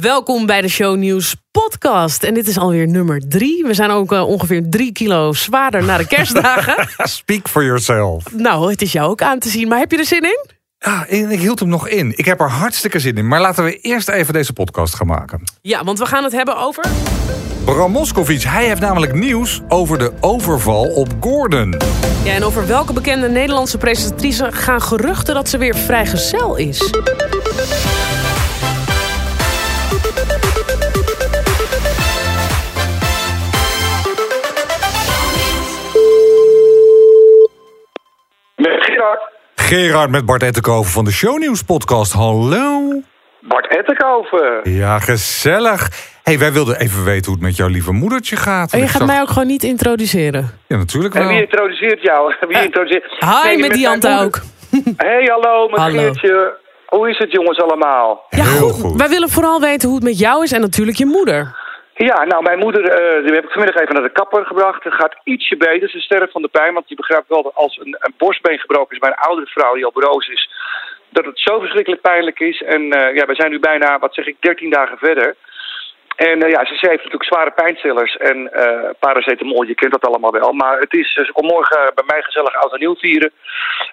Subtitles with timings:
[0.00, 2.22] Welkom bij de Shownieuws podcast.
[2.22, 3.64] En dit is alweer nummer drie.
[3.64, 6.88] We zijn ook uh, ongeveer drie kilo zwaarder na de kerstdagen.
[7.08, 8.24] Speak for yourself.
[8.32, 9.68] nou, het is jou ook aan te zien.
[9.68, 10.46] Maar heb je er zin in?
[10.78, 12.12] Ja, ik hield hem nog in.
[12.18, 13.28] Ik heb er hartstikke zin in.
[13.28, 15.42] Maar laten we eerst even deze podcast gaan maken.
[15.62, 16.84] Ja, want we gaan het hebben over...
[17.64, 21.74] Bram Moskowitz, hij heeft namelijk nieuws over de overval op Gordon.
[22.24, 26.90] Ja, en over welke bekende Nederlandse presentatrice gaan geruchten dat ze weer vrijgezel is.
[39.74, 40.10] Gerard.
[40.10, 42.12] Met Bart Ettenkoven van de Shownieuws podcast.
[42.12, 42.80] Hallo.
[43.40, 44.60] Bart Ettenkoven.
[44.62, 45.88] Ja, gezellig.
[46.22, 48.72] hey, wij wilden even weten hoe het met jouw lieve moedertje gaat.
[48.72, 50.50] En je gaat mij ook gewoon niet introduceren?
[50.66, 51.22] Ja, natuurlijk wel.
[51.22, 52.34] En wie introduceert jou?
[52.48, 53.04] Wie Uh, introduceert...
[53.18, 54.40] Hi, nee, met Diante ook.
[54.96, 56.02] hey, hallo, met hallo.
[56.02, 56.60] Geertje.
[56.86, 58.26] Hoe is het jongens allemaal?
[58.28, 58.80] Ja, Heel goed.
[58.80, 58.98] goed.
[58.98, 61.61] Wij willen vooral weten hoe het met jou is en natuurlijk je moeder.
[61.94, 64.84] Ja, nou, mijn moeder, uh, die heb ik vanmiddag even naar de kapper gebracht.
[64.84, 65.88] Het gaat ietsje beter.
[65.88, 68.92] Ze sterft van de pijn, want je begrijpt wel dat als een, een borstbeen gebroken
[68.92, 70.50] is bij een oudere vrouw die al broos is,
[71.08, 72.62] dat het zo verschrikkelijk pijnlijk is.
[72.62, 75.36] En uh, ja, we zijn nu bijna, wat zeg ik, 13 dagen verder.
[76.16, 78.50] En uh, ja, ze, heeft natuurlijk zware pijnstillers en
[78.98, 80.52] paracetamol, je kent dat allemaal wel.
[80.52, 83.32] Maar het is, ze komt morgen bij mij gezellig oud en nieuw vieren.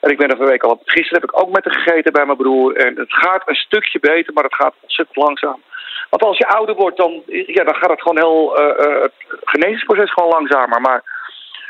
[0.02, 2.26] En ik ben er een week al, gisteren heb ik ook met haar gegeten bij
[2.26, 2.76] mijn broer.
[2.76, 5.62] En het gaat een stukje beter, maar het gaat ontzettend langzaam.
[6.10, 9.14] Want als je ouder wordt, dan, ja, dan gaat het gewoon heel, uh, uh, het
[9.44, 10.82] genezingsproces gewoon langzamer.
[10.82, 11.04] Maar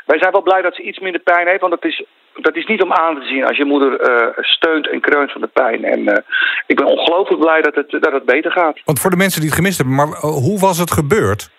[0.06, 2.66] wij zijn wel blij dat ze iets minder pijn heeft, want dat is, dat is
[2.66, 5.84] niet om aan te zien als je moeder uh, steunt en kreunt van de pijn.
[5.84, 6.24] En
[6.66, 8.80] ik ben ongelooflijk blij dat het, dat het beter gaat.
[8.84, 11.50] Want voor de mensen die het gemist hebben, maar hoe was het gebeurd?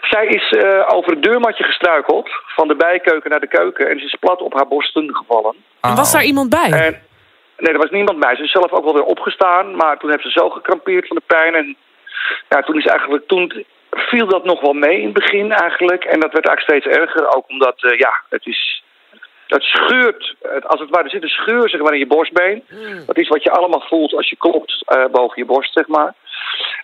[0.00, 0.54] Zij is
[0.86, 3.90] over het deurmatje gestruikeld, van de bijkeuken naar de keuken.
[3.90, 5.54] En ze is plat op haar borsten gevallen.
[5.80, 6.70] En was daar iemand bij?
[6.70, 7.02] En,
[7.62, 8.36] Nee, er was niemand bij.
[8.36, 9.76] Ze is zelf ook wel weer opgestaan.
[9.76, 11.54] Maar toen heeft ze zo gekrampeerd van de pijn.
[11.54, 11.76] En
[12.48, 13.28] ja, toen is eigenlijk...
[13.28, 16.04] Toen viel dat nog wel mee in het begin eigenlijk.
[16.04, 17.36] En dat werd eigenlijk steeds erger.
[17.36, 18.82] Ook omdat, uh, ja, het is...
[19.46, 20.34] Het scheurt.
[20.42, 22.64] Het, als het ware, er zit een scheur zeg maar, in je borstbeen.
[22.70, 23.06] Mm.
[23.06, 26.14] Dat is wat je allemaal voelt als je klopt uh, boven je borst, zeg maar.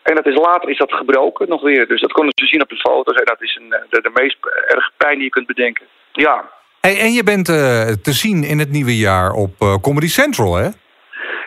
[0.03, 1.89] En dat is, later is dat gebroken nog weer.
[1.89, 3.17] Dus dat konden ze zien op de foto's.
[3.17, 4.37] En dat is een, de, de meest
[4.67, 5.87] erge pijn die je kunt bedenken.
[6.13, 6.57] Ja.
[6.81, 7.57] Hey, en je bent uh,
[8.03, 10.69] te zien in het nieuwe jaar op uh, Comedy Central, hè?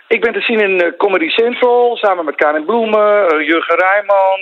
[0.07, 4.39] Ik ben te zien in uh, Comedy Central, samen met Karin Bloemen, Jurgen Rijman.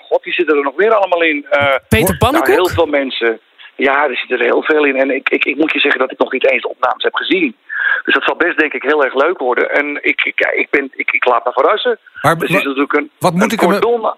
[0.00, 1.46] God, die zitten er nog meer allemaal in.
[1.88, 2.48] Peter Pannenkoek?
[2.48, 3.40] Nou, heel veel mensen.
[3.76, 4.96] Ja, er zitten er heel veel in.
[4.96, 7.14] En ik, ik, ik moet je zeggen dat ik nog niet eens de opnames heb
[7.14, 7.56] gezien.
[8.04, 9.70] Dus dat zal best denk ik heel erg leuk worden.
[9.70, 11.98] En ik, ik, ik, ben, ik, ik laat me verrassen.
[12.22, 14.12] Maar dus is natuurlijk een, wat moet een ik cordon...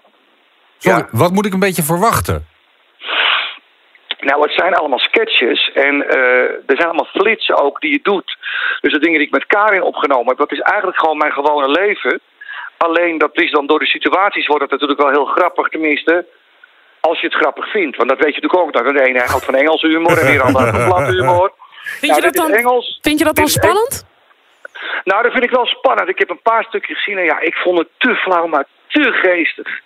[0.77, 1.07] Sorry, ja.
[1.11, 2.47] Wat moet ik een beetje verwachten?
[4.19, 8.37] Nou, het zijn allemaal sketches en uh, er zijn allemaal flitsen ook die je doet.
[8.81, 11.69] Dus de dingen die ik met Karin opgenomen heb, dat is eigenlijk gewoon mijn gewone
[11.69, 12.19] leven.
[12.77, 16.25] Alleen dat is dan door de situaties wordt het natuurlijk wel heel grappig, tenminste.
[16.99, 17.97] Als je het grappig vindt.
[17.97, 18.83] Want dat weet je natuurlijk ook.
[18.83, 21.51] Nou, de ene houdt van Engelse humor en de andere van platte humor.
[21.83, 24.05] Vind je, nou, dat dan, Engels, vind je dat dan spannend?
[25.03, 26.09] Nou, dat vind ik wel spannend.
[26.09, 29.11] Ik heb een paar stukjes gezien en ja, ik vond het te flauw, maar te
[29.11, 29.81] geestig.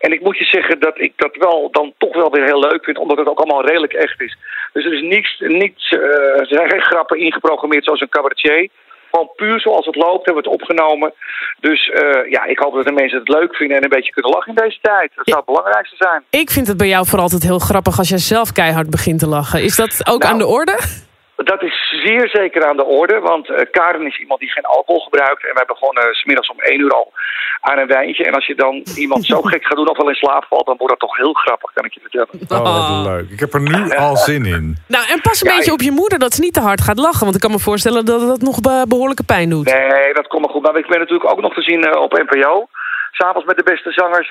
[0.00, 2.84] En ik moet je zeggen dat ik dat wel dan toch wel weer heel leuk
[2.84, 4.36] vind, omdat het ook allemaal redelijk echt is.
[4.72, 8.68] Dus er is niets, niets uh, er zijn geen grappen ingeprogrammeerd zoals een cabaretier.
[9.10, 11.12] Gewoon puur zoals het loopt, hebben we het opgenomen.
[11.60, 14.32] Dus uh, ja, ik hoop dat de mensen het leuk vinden en een beetje kunnen
[14.32, 15.10] lachen in deze tijd.
[15.14, 16.24] Dat zou het belangrijkste zijn.
[16.30, 19.28] Ik vind het bij jou vooral altijd heel grappig als jij zelf keihard begint te
[19.28, 19.62] lachen.
[19.62, 21.08] Is dat ook nou, aan de orde?
[21.44, 25.00] Dat is zeer zeker aan de orde, want uh, Karen is iemand die geen alcohol
[25.00, 25.42] gebruikt.
[25.44, 27.12] En we hebben gewoon uh, smiddags om één uur al
[27.60, 28.24] aan een wijntje.
[28.24, 30.76] En als je dan iemand zo gek gaat doen of wel in slaap valt, dan
[30.76, 32.28] wordt dat toch heel grappig, kan ik je vertellen.
[32.48, 33.30] Oh, wat leuk.
[33.30, 34.76] Ik heb er nu al zin in.
[34.86, 36.98] Nou, en pas een ja, beetje op je moeder dat ze niet te hard gaat
[36.98, 37.20] lachen.
[37.20, 39.64] Want ik kan me voorstellen dat dat nog behoorlijke pijn doet.
[39.64, 40.62] Nee, dat komt maar goed.
[40.62, 42.66] Maar ik ben natuurlijk ook nog te zien uh, op NPO.
[43.10, 44.30] S'avonds met de beste zangers.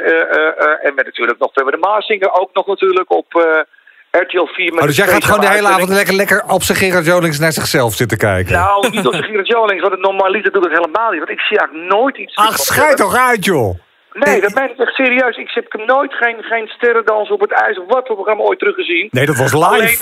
[0.82, 3.68] en met natuurlijk nog we de Maasinger ook nog natuurlijk op...
[4.12, 6.78] RTL 4 met oh, dus jij gaat gewoon de hele avond lekker, lekker op zijn
[6.78, 8.54] Gerard Jolings naar zichzelf zitten kijken?
[8.54, 11.20] Nou, niet op zijn Gerard Jolings, want het normaliter doet het helemaal niet.
[11.20, 12.36] Want ik zie eigenlijk nooit iets...
[12.36, 13.80] Ach, schijt toch uit, joh!
[14.14, 15.38] Nee, dat meen ik echt serieus.
[15.38, 19.08] Ik heb nooit geen, geen sterrendans op het ijs of wat voor programma ooit teruggezien.
[19.12, 19.66] Nee, dat was live.
[19.66, 19.98] Alleen,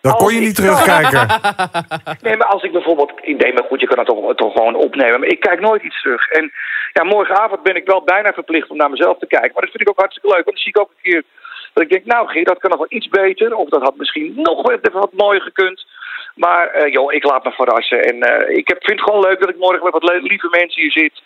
[0.00, 1.26] dat kon je niet terugkijken.
[2.26, 3.12] nee, maar als ik bijvoorbeeld...
[3.26, 5.20] Nee, maar goed, je kan het toch, toch gewoon opnemen.
[5.20, 6.28] Maar ik kijk nooit iets terug.
[6.28, 6.52] En
[6.92, 9.52] ja, morgenavond ben ik wel bijna verplicht om naar mezelf te kijken.
[9.52, 10.44] Maar dat vind ik ook hartstikke leuk.
[10.44, 11.22] Want dan zie ik ook een keer...
[11.76, 13.54] Dat ik denk, nou Geer, dat kan nog wel iets beter.
[13.54, 15.86] Of dat had misschien nog even wat mooier gekund.
[16.34, 18.00] Maar uh, joh, ik laat me verrassen.
[18.04, 20.82] En uh, ik heb, vind het gewoon leuk dat ik morgen met wat lieve mensen
[20.82, 21.22] hier zit.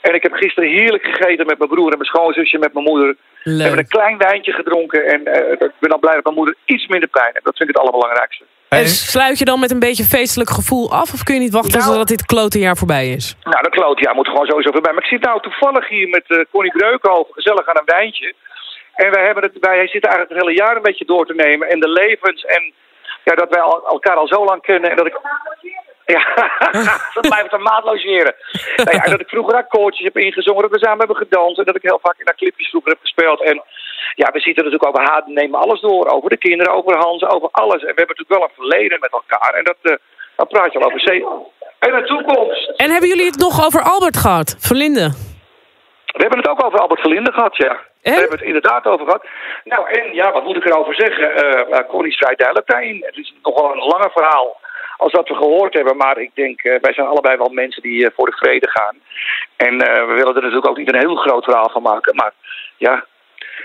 [0.00, 3.16] En ik heb gisteren heerlijk gegeten met mijn broer en mijn schoonzusje, met mijn moeder.
[3.42, 6.54] We hebben een klein wijntje gedronken en eh, ik ben dan blij dat mijn moeder
[6.64, 7.44] iets minder pijn heeft.
[7.44, 8.44] Dat vind ik het allerbelangrijkste.
[8.68, 11.12] En sluit je dan met een beetje feestelijk gevoel af?
[11.12, 11.90] Of kun je niet wachten Nou.
[11.90, 13.36] totdat dit klote jaar voorbij is?
[13.42, 14.92] Nou, dat kloot, ja, moet gewoon sowieso voorbij.
[14.92, 18.34] Maar ik zit nou toevallig hier met eh Connie Breukhoven, gezellig aan een wijntje.
[19.04, 21.68] En wij hebben het, wij zitten eigenlijk het hele jaar een beetje door te nemen.
[21.68, 22.72] En de levens en
[23.24, 25.20] ja, dat wij al, elkaar al zo lang kennen en dat ik...
[26.06, 26.24] Ja,
[27.16, 28.34] dat blijft een maat logeren.
[28.76, 31.58] nou ja, dat ik vroeger akkoordjes heb ingezongen, dat we samen hebben gedanst...
[31.58, 33.42] en dat ik heel vaak in haar clipjes vroeger heb gespeeld.
[33.42, 33.62] En
[34.14, 36.06] ja, we zitten natuurlijk over haar, nemen alles door.
[36.06, 37.80] Over de kinderen, over Hans, over alles.
[37.80, 39.54] En we hebben natuurlijk wel een verleden met elkaar.
[39.54, 39.98] En dat,
[40.36, 41.26] dan praat je al over zee.
[41.78, 42.68] En de toekomst.
[42.76, 44.56] En hebben jullie het nog over Albert gehad?
[44.58, 45.06] Verlinde?
[46.06, 47.88] We hebben het ook over Albert Verlinde gehad, ja.
[48.02, 48.12] En?
[48.14, 49.26] We hebben het inderdaad over gehad.
[49.64, 51.34] Nou, en ja, wat moet ik erover zeggen?
[51.36, 53.02] Eh uh, Connie is vrij duidelijk daarin.
[53.06, 54.60] Het is nog wel een langer verhaal
[54.96, 55.96] als dat we gehoord hebben.
[55.96, 58.96] Maar ik denk, eh, wij zijn allebei wel mensen die eh, voor de vrede gaan.
[59.56, 62.14] En eh, we willen er natuurlijk ook niet een heel groot verhaal van maken.
[62.16, 62.32] Maar
[62.76, 63.04] ja,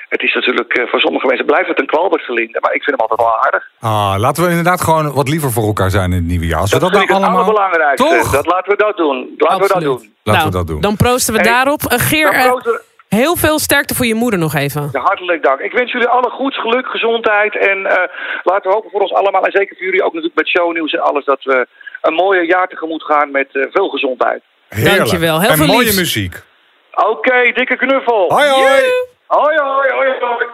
[0.09, 2.59] het is natuurlijk, eh, voor sommige mensen blijft het een kwalbert Verlinde.
[2.61, 3.69] Maar ik vind hem altijd wel aardig.
[3.79, 6.59] Ah, laten we inderdaad gewoon wat liever voor elkaar zijn in het nieuwe jaar.
[6.59, 7.53] Als we Dat, dat, vind nou ik het allemaal...
[7.55, 8.07] allerbelangrijkste.
[8.17, 8.31] Toch?
[8.31, 9.17] Dat laten we dat doen.
[9.37, 9.99] Laten we dat Absoluut.
[9.99, 10.13] doen.
[10.23, 10.81] Laten we nou, dat doen.
[10.81, 11.81] Dan proosten we Hey, daarop.
[11.81, 14.89] Uh, Geer, Dan proosten we- heel veel sterkte voor je moeder nog even.
[14.91, 15.59] Ja, hartelijk dank.
[15.59, 17.57] Ik wens jullie alle goeds, geluk, gezondheid.
[17.57, 18.09] En eh,
[18.43, 20.99] laten we hopen voor ons allemaal, en zeker voor jullie ook natuurlijk met shownieuws en
[20.99, 21.67] alles, dat we
[22.01, 24.41] een mooie jaar tegemoet gaan met eh, veel gezondheid.
[24.69, 24.97] Heerlijk.
[24.97, 25.39] Dankjewel.
[25.41, 25.97] Heel en veel mooie liefs.
[25.97, 26.35] muziek.
[26.95, 28.31] Oké, dikke knuffel.
[28.33, 28.81] Hoi hoi.
[29.25, 30.45] Hoi, hoi, hoi, hoi.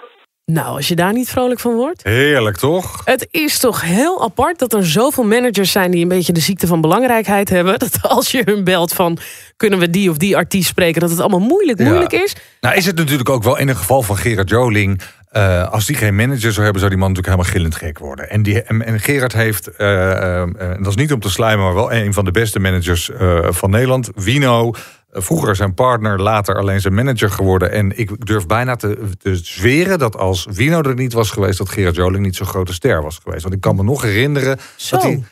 [0.54, 2.04] Nou, als je daar niet vrolijk van wordt.
[2.04, 3.02] Heerlijk toch?
[3.06, 6.68] Het is toch heel apart dat er zoveel managers zijn die een beetje de ziekte
[6.68, 7.80] van belangrijkheid hebben.
[7.80, 9.18] Dat als je hun belt van
[9.58, 11.86] kunnen we die of die artiest spreken, dat het allemaal moeilijk, Ja.
[11.86, 12.36] moeilijk is.
[12.62, 15.02] Nou is het natuurlijk ook wel in een geval van Gerard Joling...
[15.30, 18.30] eh, als die geen manager zou hebben, zou die man natuurlijk helemaal gillend gek worden.
[18.30, 21.66] En, die, en, en Gerard heeft, eh, eh, eh, dat is niet om te slijmen...
[21.66, 23.10] maar wel een van de beste managers
[23.50, 24.10] van Nederland.
[24.16, 24.74] Wino,
[25.12, 27.72] vroeger zijn partner, later alleen zijn manager geworden.
[27.72, 31.58] En ik durf bijna te, te zweren dat als Wino er niet was geweest...
[31.58, 33.42] dat Gerard Joling niet zo'n grote ster was geweest.
[33.42, 34.96] Want ik kan me nog herinneren Zo.
[34.96, 35.24] dat hij...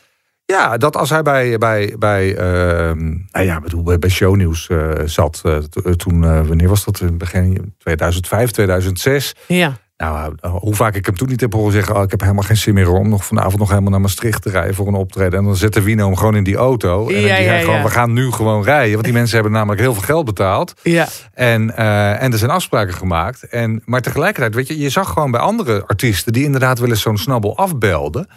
[0.50, 4.90] Ja, dat als hij bij, bij, bij, ehm, nou ja, bedoel, bij, bij shownieuws eh,
[5.04, 5.58] zat, eh,
[5.96, 7.00] toen, eh, wanneer was dat?
[7.00, 9.34] In begin 2005, 2006.
[9.46, 9.78] Ja.
[10.00, 12.42] Nou, eh, hoe vaak ik hem toen niet heb horen zeggen, oh, ik heb helemaal
[12.42, 15.38] geen zin meer om nog vanavond nog helemaal naar Maastricht te rijden voor een optreden.
[15.38, 17.08] En dan zette Wino hem gewoon in die auto.
[17.08, 17.82] En dan Ja, die zei ja, gewoon, ja.
[17.82, 18.92] we gaan nu gewoon rijden.
[18.92, 20.74] Want die mensen hebben namelijk heel veel geld betaald.
[20.82, 21.08] Ja.
[21.34, 23.42] En, eh, en er zijn afspraken gemaakt.
[23.42, 27.00] En, maar tegelijkertijd, weet je, je zag gewoon bij andere artiesten die inderdaad wel eens
[27.00, 28.28] zo'n snabbel afbelden.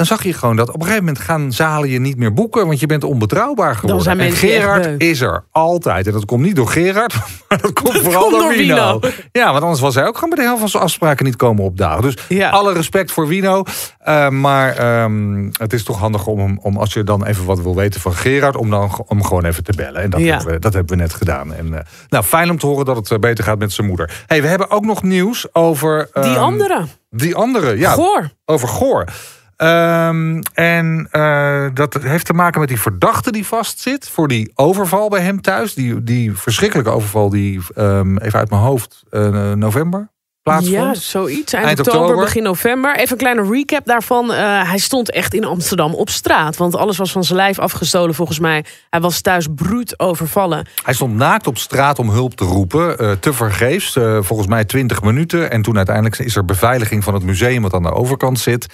[0.00, 2.66] Dan zag je gewoon dat op een gegeven moment gaan zalen je niet meer boeken,
[2.66, 4.02] want je bent onbetrouwbaar geworden.
[4.02, 6.06] zijn en Gerard is er altijd.
[6.06, 7.14] En dat komt niet door Gerard,
[7.48, 8.98] maar dat komt vooral komt door door Wino.
[9.00, 9.14] Wino.
[9.32, 11.64] Ja, want anders was hij ook gewoon bij de helft van zijn afspraken niet komen
[11.64, 12.02] opdagen.
[12.02, 12.50] Dus Ja.
[12.50, 13.62] alle respect voor Wino.
[13.98, 17.74] Eh, maar ehm, het is toch handig om, om als je dan even wat wil
[17.76, 20.02] weten van Gerard, om dan om gewoon even te bellen.
[20.02, 20.36] En dat, Ja.
[20.36, 21.54] hebben, we, dat hebben we net gedaan.
[21.54, 24.24] En, eh, nou, fijn om te horen dat het eh, beter gaat met zijn moeder.
[24.26, 26.08] hey, we hebben ook nog nieuws over.
[26.12, 26.84] Die ehm, andere.
[27.10, 27.90] Die andere, ja.
[27.92, 28.30] Goor.
[28.44, 29.04] Over Goor.
[29.60, 35.08] Ehm, en eh, dat heeft te maken met die verdachte die vastzit voor die overval
[35.08, 35.74] bij hem thuis.
[35.74, 40.08] Die, die verschrikkelijke overval die, ehm, even uit mijn hoofd, eh, november
[40.42, 40.74] plaatsvond.
[40.74, 41.52] Ja, zoiets.
[41.52, 42.24] Eind, Eind oktober, oktober.
[42.24, 42.96] begin november.
[42.96, 44.32] Even een kleine recap daarvan.
[44.32, 46.56] Eh, hij stond echt in Amsterdam op straat.
[46.56, 48.64] Want alles was van zijn lijf afgestolen volgens mij.
[48.90, 50.66] Hij was thuis bruut overvallen.
[50.82, 52.98] Hij stond naakt op straat om hulp te roepen.
[52.98, 55.50] eh, te vergeefs, volgens mij 20 minuten.
[55.50, 58.66] En toen uiteindelijk is er beveiliging van het museum wat aan de overkant zit.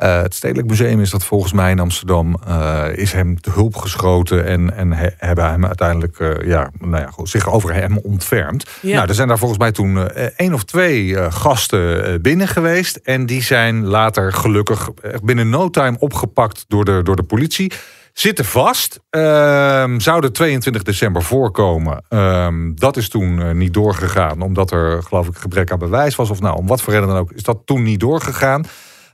[0.00, 2.36] Eh, het Stedelijk Museum is dat volgens mij in Amsterdam.
[2.46, 7.02] eh, is hem te hulp geschoten en, en he- hebben hem uiteindelijk eh, ja, nou
[7.02, 8.70] ja, goed, zich over hem ontfermd.
[8.82, 8.94] Ja.
[8.96, 12.96] Nou, er zijn daar volgens mij toen één of twee gasten binnen geweest.
[12.96, 14.90] En die zijn later gelukkig
[15.22, 17.72] binnen no time opgepakt door de, door de politie.
[18.12, 19.00] Zitten vast.
[19.10, 22.04] Ehm, zouden 22 december voorkomen.
[22.08, 24.40] Ehm, dat is toen niet doorgegaan.
[24.40, 26.30] Omdat er geloof ik gebrek aan bewijs was.
[26.30, 27.32] Of nou, om wat voor reden dan ook.
[27.32, 28.64] Is dat toen niet doorgegaan.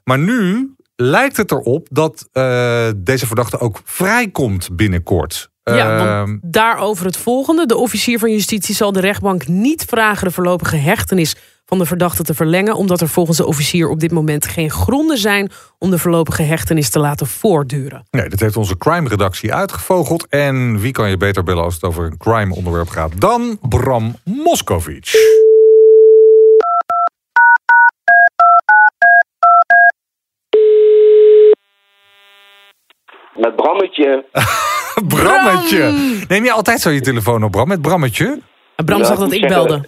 [0.05, 5.51] Maar nu lijkt het erop dat eh, deze verdachte ook vrijkomt binnenkort.
[5.75, 7.67] Ja, Ehm, want daarover het volgende.
[7.67, 10.27] De officier van justitie zal de rechtbank niet vragen...
[10.27, 12.77] de voorlopige hechtenis van de verdachte te verlengen...
[12.77, 15.51] omdat er volgens de officier op dit moment geen gronden zijn...
[15.79, 18.07] om de voorlopige hechtenis te laten voortduren.
[18.11, 20.27] Nee, dat heeft onze crime-redactie uitgevogeld.
[20.29, 25.13] En wie kan je beter bellen als het over een crime-onderwerp gaat dan Bram Moskovic?
[33.37, 34.25] Met Brammetje.
[35.15, 35.93] Brammetje.
[36.29, 38.41] Neem je altijd zo je telefoon op, Bram, met Brammetje?
[38.77, 39.81] En Bram Ja, zag dat ik belde.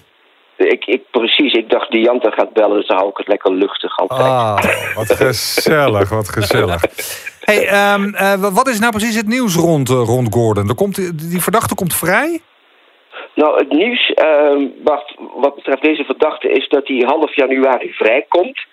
[0.56, 3.52] Ik, ik, precies, ik dacht die Jante gaat bellen, dus dan hou ik het lekker
[3.52, 4.20] luchtig altijd.
[4.20, 4.58] Ah,
[4.94, 6.82] wat gezellig, wat gezellig.
[7.40, 10.68] Hey, ehm, eh, wat is nou precies het nieuws rond, eh, rond Gordon?
[10.68, 10.96] Er komt,
[11.30, 12.40] die verdachte komt vrij?
[13.34, 18.66] Nou, het nieuws uh, wat, wat betreft deze verdachte is dat hij half januari vrijkomt.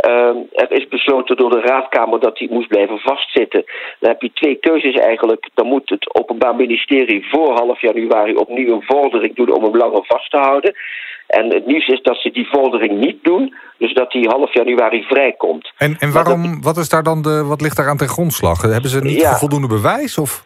[0.00, 3.64] Uh, er is besloten door de raadkamer dat hij moest blijven vastzitten.
[4.00, 5.50] Dan heb je twee keuzes eigenlijk.
[5.54, 10.04] Dan moet het Openbaar Ministerie voor half januari opnieuw een vordering doen om hem langer
[10.04, 10.74] vast te houden.
[11.26, 15.02] En het nieuws is dat ze die vordering niet doen, dus dat hij half januari
[15.02, 15.72] vrijkomt.
[15.76, 18.62] En, en waarom, wat, is daar dan de, wat ligt daar aan ten grondslag?
[18.62, 20.18] Hebben ze niet ja, voldoende bewijs?
[20.18, 20.44] Of?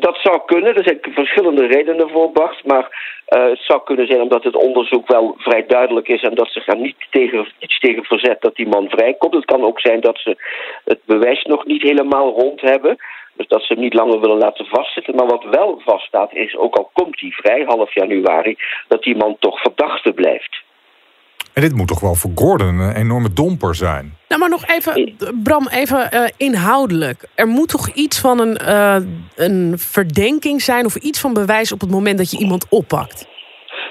[0.00, 2.64] Dat zou kunnen, er zijn verschillende redenen voor, Bart.
[2.64, 2.86] Maar
[3.28, 6.22] uh, het zou kunnen zijn omdat het onderzoek wel vrij duidelijk is...
[6.22, 9.34] en dat ze gaan niet tegen, iets tegen verzet dat die man vrijkomt.
[9.34, 10.36] Het kan ook zijn dat ze
[10.84, 12.96] het bewijs nog niet helemaal rond hebben...
[13.34, 15.14] Dus dat ze hem niet langer willen laten vastzitten.
[15.14, 18.56] Maar wat wel vaststaat is, ook al komt hij vrij half januari...
[18.88, 20.59] dat die man toch verdachte blijft.
[21.52, 24.16] En dit moet toch wel voor Gordon een enorme domper zijn?
[24.28, 27.28] Nou, maar nog even, Bram, even uh, inhoudelijk.
[27.34, 28.96] Er moet toch iets van een, uh,
[29.36, 30.84] een verdenking zijn...
[30.84, 33.28] of iets van bewijs op het moment dat je iemand oppakt?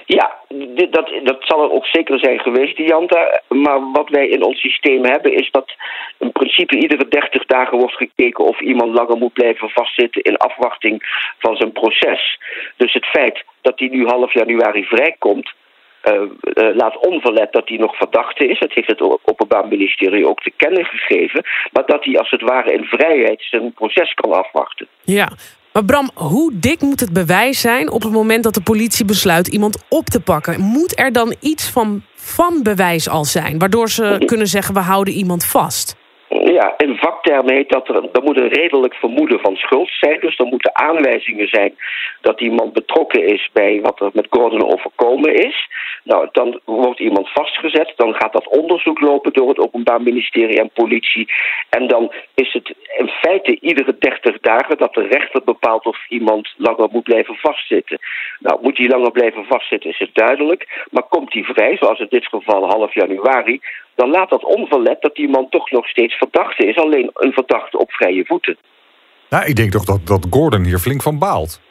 [0.06, 3.42] Ja, dit, dat, dat zal er ook zeker zijn geweest, Janta.
[3.48, 5.76] Maar wat wij in ons systeem hebben is dat
[6.18, 11.04] in principe iedere 30 dagen wordt gekeken of iemand langer moet blijven vastzitten in afwachting
[11.40, 12.40] van zijn proces.
[12.78, 15.54] Dus het feit dat hij nu half januari vrijkomt,
[16.54, 18.60] laat onverlet dat hij nog verdachte is.
[18.60, 21.44] Dat heeft het Openbaar Ministerie ook te kennen gegeven.
[21.72, 24.88] Maar dat hij als het ware in vrijheid zijn proces kan afwachten.
[25.04, 25.30] Ja,
[25.74, 29.48] maar Bram, hoe dik moet het bewijs zijn op het moment dat de politie besluit
[29.48, 30.62] iemand op te pakken?
[30.62, 35.14] Moet er dan iets van, van bewijs al zijn, waardoor ze kunnen zeggen we houden
[35.14, 35.99] iemand vast?
[36.54, 40.20] Ja, in vaktermen heet dat er, er moet een redelijk vermoeden van schuld zijn.
[40.20, 41.76] Dus er moeten aanwijzingen zijn
[42.22, 45.68] dat iemand betrokken is bij wat er met Gordon overkomen is.
[46.04, 47.94] Nou, dan wordt iemand vastgezet.
[47.96, 51.32] Dan gaat dat onderzoek lopen door het Openbaar Ministerie en politie.
[51.70, 56.54] En dan is het in feite iedere 30 dagen dat de rechter bepaalt of iemand
[56.58, 58.00] langer moet blijven vastzitten.
[58.40, 60.86] Nou, moet hij langer blijven vastzitten, is het duidelijk.
[60.92, 63.62] Maar komt hij vrij, zoals in dit geval half januari,
[63.96, 66.78] dan laat dat onverlet dat die man toch nog steeds verdachte is.
[66.78, 68.58] Alleen een verdachte op vrije voeten.
[69.30, 71.62] Nou, ik denk toch dat, dat Gordon hier flink van baalt.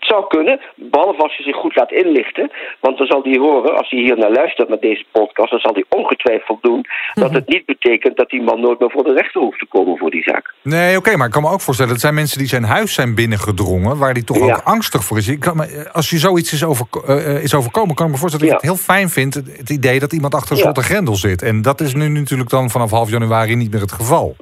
[0.00, 2.50] Het zou kunnen, behalve als je zich goed laat inlichten.
[2.80, 5.50] Want dan zal hij horen, als hij hier naar luistert met deze podcast...
[5.50, 7.34] dan zal hij ongetwijfeld doen dat mhm.
[7.34, 8.16] het niet betekent...
[8.16, 10.54] dat die man nooit meer voor de rechter hoeft te komen voor die zaak.
[10.62, 11.92] Nee, oké, maar ik kan me ook voorstellen...
[11.92, 13.98] dat zijn mensen die zijn huis zijn binnengedrongen...
[13.98, 15.28] waar hij toch ook angstig voor is.
[15.28, 15.58] Ik kan
[15.92, 17.94] als je zoiets is, over, uh, is overkomen...
[17.94, 19.34] kan ik me voorstellen dat je het heel fijn vindt...
[19.34, 21.42] het idee dat iemand achter een slot grendel zit.
[21.42, 24.36] En dat is nu natuurlijk dan vanaf half januari niet meer het geval.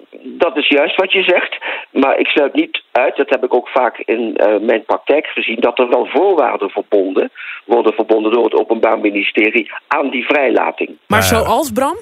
[0.49, 1.59] Dat is juist wat je zegt.
[1.91, 5.61] Maar ik sluit niet uit, dat heb ik ook vaak in uh, mijn praktijk gezien,
[5.61, 7.31] dat er wel voorwaarden verbonden
[7.65, 10.97] worden verbonden door het Openbaar Ministerie aan die vrijlating.
[11.07, 11.97] Maar zoals Bram?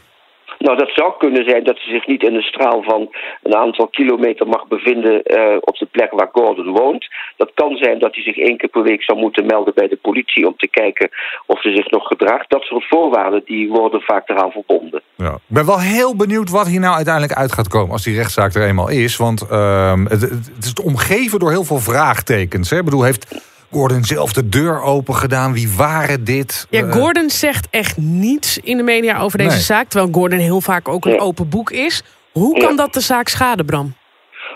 [0.67, 3.09] Nou, dat zou kunnen zijn dat ze zich niet in een straal van
[3.43, 7.07] een aantal kilometer mag bevinden uh, op de plek waar Gordon woont.
[7.37, 9.99] Dat kan zijn dat hij zich één keer per week zou moeten melden bij de
[10.03, 11.09] politie om te kijken
[11.47, 12.51] of ze zich nog gedraagt.
[12.51, 15.03] Dat soort voorwaarden die worden vaak eraan verbonden.
[15.17, 15.33] Ja.
[15.35, 18.55] Ik ben wel heel benieuwd wat hier nou uiteindelijk uit gaat komen als die rechtszaak
[18.55, 19.17] er eenmaal is.
[19.17, 22.71] Want uh, het, het, is omgeven door heel veel vraagtekens.
[22.71, 22.79] Hè?
[22.79, 23.46] Ik bedoel, heeft
[23.77, 25.53] Gordon zelf de deur open gedaan.
[25.53, 26.67] Wie waren dit?
[26.71, 29.89] Ja, eh, Gordon zegt echt niets in de media over deze zaak.
[29.89, 32.03] Terwijl Gordon heel vaak ook een open boek is.
[32.33, 33.95] Hoe kan dat de zaak schaden, Bram?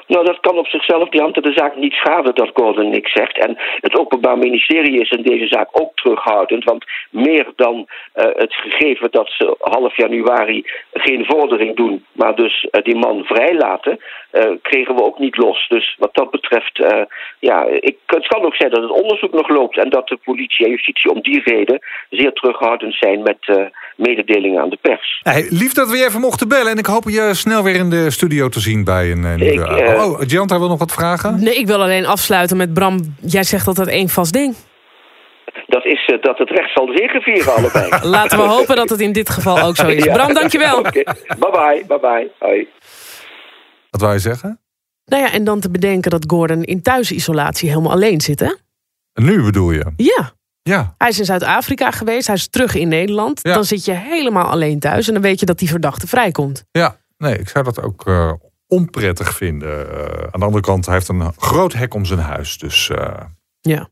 [0.06, 3.38] Nou, dat kan op zichzelf die hand de zaak niet schaden dat Gordon niks zegt.
[3.38, 6.64] En het Openbaar Ministerie is in deze zaak ook terughoudend.
[6.64, 12.68] Want meer dan uh, het gegeven dat ze half januari geen vordering doen, maar dus
[12.70, 13.98] uh, die man vrijlaten,
[14.62, 15.68] kregen we ook niet los.
[15.68, 16.84] Dus wat dat betreft,
[17.38, 20.64] ja, ik, het kan ook zijn dat het onderzoek nog loopt en dat de politie
[20.64, 21.78] en justitie om die reden
[22.10, 25.20] zeer terughoudend zijn met mededelingen aan de pers.
[25.22, 27.90] Hey, lief dat we je even mochten bellen en ik hoop je snel weer in
[27.90, 29.96] de studio te zien bij een nieuwe...
[29.96, 31.44] Oh, Gianta wil nog wat vragen?
[31.44, 32.98] Nee, ik wil alleen afsluiten met Bram.
[33.20, 34.54] Jij zegt altijd één vast ding.
[35.66, 37.88] Dat is uh, dat het recht zal zeker vieren allebei.
[38.16, 40.04] Laten we hopen dat het in dit geval ook zo is.
[40.04, 40.12] ja.
[40.12, 40.78] Bram, dankjewel.
[40.78, 41.04] Okay.
[41.38, 42.30] Bye bye, bye bye.
[42.38, 42.68] Hoi.
[43.90, 44.60] Wat wou je zeggen?
[45.04, 48.54] Nou ja, en dan te bedenken dat Gordon in thuisisolatie helemaal alleen zit, hè?
[49.14, 49.92] Nu bedoel je?
[49.96, 50.32] Ja.
[50.62, 50.94] Ja.
[50.98, 53.40] Hij is in Zuid-Afrika geweest, hij is terug in Nederland.
[53.42, 53.54] Ja.
[53.54, 56.64] Dan zit je helemaal alleen thuis en dan weet je dat die verdachte vrijkomt.
[56.70, 58.32] Ja, nee, ik zou dat ook uh,
[58.66, 59.86] onprettig vinden.
[59.86, 62.58] Uh, aan de andere kant, hij heeft een groot hek om zijn huis.
[62.58, 63.20] Dus, uh,
[63.60, 63.88] ja.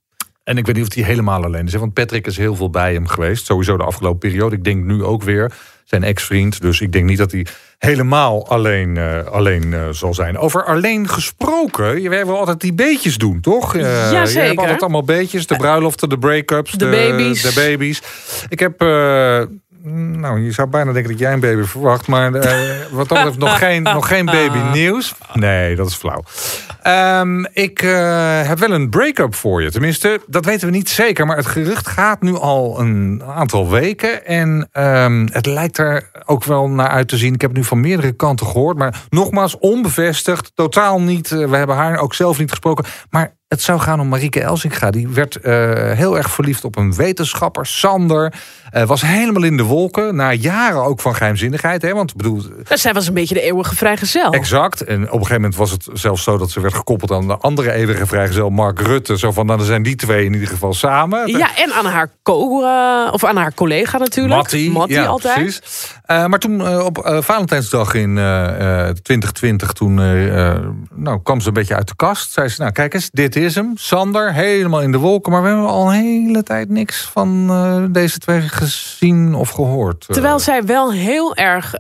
[0.48, 1.74] En ik weet niet of hij helemaal alleen is.
[1.74, 3.46] Want Patrick is heel veel bij hem geweest.
[3.46, 4.56] Sowieso de afgelopen periode.
[4.56, 5.52] Ik denk nu ook weer.
[5.84, 6.60] Zijn ex-vriend.
[6.60, 7.46] Dus ik denk niet dat hij
[7.78, 10.38] helemaal alleen, uh, alleen zal zijn.
[10.38, 12.02] Over alleen gesproken.
[12.02, 13.76] Je wil altijd die beetjes doen, toch?
[13.76, 14.42] ja, zeker.
[14.42, 15.46] Je hebt altijd allemaal beetjes.
[15.46, 16.70] De bruiloften, de break-ups.
[16.70, 17.42] De, de, baby's.
[17.42, 18.02] De baby's.
[18.48, 18.80] Ik heb
[19.92, 22.06] nou, je zou bijna denken dat jij een baby verwacht.
[22.06, 22.42] Maar uh,
[22.90, 25.14] wat dan betreft nog geen, nog geen baby nieuws.
[25.32, 26.22] Nee, dat is flauw.
[26.88, 29.71] Ehm, ik uh, heb wel een break-up voor je.
[29.71, 31.26] Tenminste, dat weten we niet zeker.
[31.26, 34.26] Maar het gerucht gaat nu al een aantal weken.
[34.26, 37.35] En um, het lijkt er ook wel naar uit te zien.
[37.35, 38.76] Ik heb het nu van meerdere kanten gehoord.
[38.76, 40.50] Maar nogmaals, onbevestigd.
[40.54, 41.28] Totaal niet.
[41.28, 42.85] We hebben haar ook zelf niet gesproken.
[43.11, 44.90] Maar het zou gaan om Marieke Elsinga.
[44.90, 45.42] Die werd uh,
[45.92, 48.35] heel erg verliefd op een wetenschapper, Sander.
[48.73, 50.16] Uh, was helemaal in de wolken.
[50.16, 51.83] Na jaren ook van geheimzinnigheid.
[51.83, 51.95] Hè?
[51.95, 52.42] Want bedoel.
[52.68, 54.33] Zij was een beetje de eeuwige vrijgezel.
[54.33, 54.85] Exact.
[54.85, 57.37] En op een gegeven moment was het zelfs zo dat ze werd gekoppeld aan de
[57.37, 59.18] andere eeuwige vrijgezel, Mark Rutte.
[59.18, 61.26] Zo van, nou, dan zijn die twee in ieder geval samen.
[61.26, 64.37] Ja, en aan haar co, uh, of aan haar collega natuurlijk.
[64.37, 64.70] Mattie.
[64.70, 65.35] Mattie ja, altijd.
[65.35, 65.97] Precies.
[66.06, 69.94] Uh, maar toen op Valentijnsdag in 2020, toen
[70.94, 72.32] nou, kwam ze een beetje uit de kast.
[72.32, 73.73] Zei ze, nou kijk eens, dit is hem.
[73.75, 75.32] Sander, helemaal in de wolken.
[75.32, 80.06] Maar we hebben al een hele tijd niks van deze twee gezien of gehoord.
[80.08, 81.75] Terwijl zij wel heel erg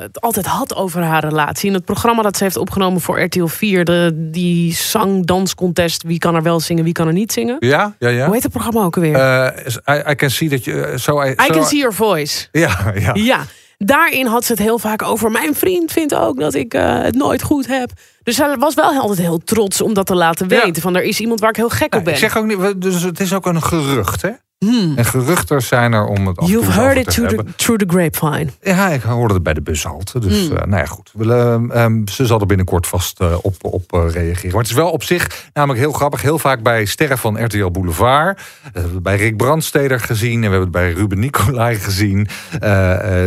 [0.00, 1.68] het altijd had over haar relatie.
[1.68, 6.02] In het programma dat ze heeft opgenomen voor RTL 4, de, die zang-danscontest.
[6.02, 7.56] Wie kan er wel zingen, wie kan er niet zingen?
[7.58, 8.24] Ja, ja, ja.
[8.24, 9.14] Hoe heet het programma ook alweer?
[9.16, 10.98] Uh, I, I can see that you.
[10.98, 12.48] So I, I can see your voice.
[12.52, 13.10] Ja, ja.
[13.14, 13.44] Ja.
[13.78, 15.30] Daarin had ze het heel vaak over.
[15.30, 17.90] Mijn vriend vindt ook dat ik uh, het nooit goed heb.
[18.22, 20.72] Dus zij was wel altijd heel trots om dat te laten weten.
[20.74, 20.80] Ja.
[20.80, 22.12] Van er is iemand waar ik heel gek op ben.
[22.12, 24.30] Ik zeg ook niet, dus het is ook een gerucht, hè?
[24.58, 24.92] Hmm.
[24.96, 28.50] En geruchten zijn er om het af You've heard it through the, through the grapevine.
[28.62, 30.18] Ja, ik hoorde het bij de bushalte.
[30.18, 30.56] Dus Hmm.
[30.56, 31.10] uh, nou ja, goed.
[31.14, 31.24] We,
[31.74, 34.50] uh, um, ze zal er binnenkort vast uh, op, op reageren.
[34.50, 36.22] Maar het is wel op zich namelijk heel grappig.
[36.22, 38.40] Heel vaak bij sterren van RTL Boulevard.
[38.62, 40.34] We hebben het bij Rick Brandsteder gezien.
[40.34, 42.28] En we hebben het bij Ruben Nicolai gezien.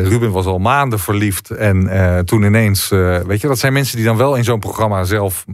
[0.04, 1.50] Ruben was al maanden verliefd.
[1.50, 1.90] En
[2.26, 2.90] toen ineens,
[3.26, 5.46] weet je, dat zijn mensen die dan wel in zo'n programma zelf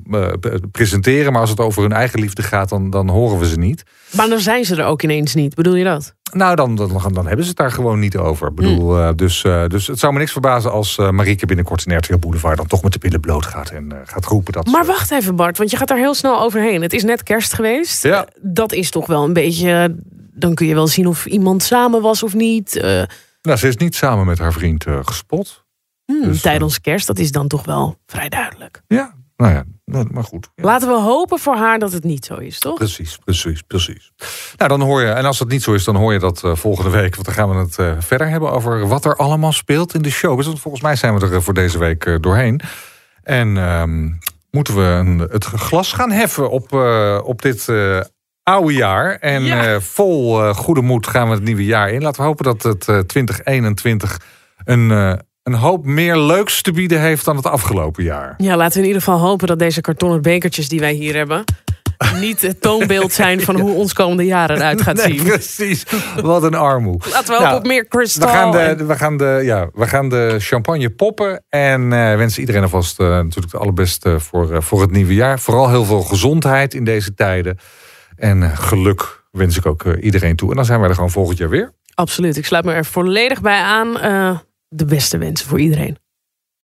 [0.71, 1.31] presenteren.
[1.31, 3.83] Maar als het over hun eigen liefde gaat, dan, dan horen we ze niet.
[4.15, 5.55] Maar dan zijn ze er ook ineens niet.
[5.65, 6.15] Bedoel je dat?
[6.31, 8.47] Nou, dan, dan, dan hebben ze het daar gewoon niet over.
[8.47, 9.15] Ik bedoel, mm.
[9.15, 12.57] dus, uh, dus het zou me niks verbazen als uh, Marieke binnenkort in RTL Boulevard
[12.57, 14.65] dan toch met de billen bloot gaat en gaat roepen dat.
[14.65, 14.91] Maar ze...
[14.91, 16.81] wacht even, Bart, want je gaat daar heel snel overheen.
[16.81, 18.03] Het is net kerst geweest.
[18.03, 18.27] Ja.
[18.41, 19.95] Dat is toch wel een beetje.
[20.33, 22.73] Dan kun je wel zien of iemand samen was of niet.
[23.41, 25.65] Nou, ze is niet samen met haar vriend gespot.
[26.05, 28.81] Hmm, dus, tijdens kerst, dat is dan toch wel vrij duidelijk.
[28.87, 29.63] Ja, nou ja,
[30.11, 30.49] maar goed.
[30.55, 30.63] Ja.
[30.63, 32.75] Laten we hopen voor haar dat het niet zo is, toch?
[32.75, 34.11] Precies, precies, precies.
[34.57, 36.55] Nou, dan hoor je, en als het niet zo is, dan hoor je dat uh,
[36.55, 37.15] volgende week.
[37.15, 40.09] Want dan gaan we het uh, verder hebben over wat er allemaal speelt in de
[40.09, 40.37] show.
[40.37, 42.61] Dus volgens mij zijn we er uh, voor deze week eh, doorheen.
[43.23, 44.19] En um,
[44.51, 47.69] moeten we een, het glas gaan heffen op, eh, op dit
[48.43, 49.15] oude jaar.
[49.15, 49.79] En ja.
[49.79, 52.01] vol goede moed gaan we het nieuwe jaar in.
[52.01, 54.19] Laten we hopen dat het 2021
[54.65, 58.33] een een hoop meer leuks te bieden heeft dan het afgelopen jaar.
[58.37, 61.43] Ja, laten we in ieder geval hopen dat deze kartonnen bekertjes die wij hier hebben...
[62.19, 65.23] niet het toonbeeld zijn van hoe ons komende jaar eruit gaat nee, zien.
[65.23, 65.85] Precies,
[66.21, 66.99] wat een armoe.
[67.11, 68.27] Laten we hopen nou, op meer kristal.
[68.27, 71.43] We gaan de, we gaan de, ja, we gaan de champagne poppen.
[71.49, 75.39] En uh, wensen iedereen alvast uh, natuurlijk het allerbeste voor, uh, voor het nieuwe jaar.
[75.39, 77.57] Vooral heel veel gezondheid in deze tijden.
[78.15, 80.49] En geluk wens ik ook iedereen toe.
[80.49, 81.71] En dan zijn wij er gewoon volgend jaar weer.
[81.93, 83.97] Absoluut, ik sluit me er volledig bij aan
[84.75, 85.97] de beste wensen voor iedereen.